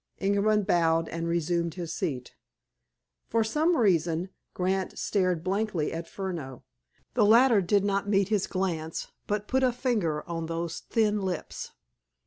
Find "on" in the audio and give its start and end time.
10.27-10.47